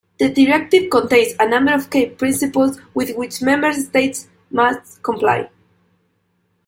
The 0.17 0.29
directive 0.33 0.89
contains 0.89 1.33
a 1.39 1.47
number 1.47 1.73
of 1.73 1.91
key 1.91 2.07
principles 2.07 2.79
with 2.95 3.15
which 3.15 3.39
member 3.43 3.71
states 3.71 4.29
must 4.49 5.03
comply. 5.03 5.47